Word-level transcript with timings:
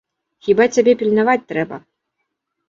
Хіба 0.45 0.65
цябе 0.77 0.95
пільнаваць 1.01 1.45
трэба. 1.53 1.81